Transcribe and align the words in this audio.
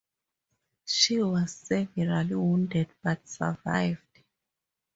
She 0.87 1.21
was 1.21 1.53
severely 1.53 2.33
wounded, 2.33 2.87
but 3.03 3.27
survived. 3.27 4.23